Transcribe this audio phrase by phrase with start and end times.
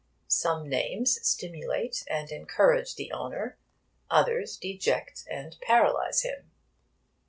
[0.27, 3.59] Some names stimulate and encourage the owner,
[4.09, 6.49] others deject and paralyse him.'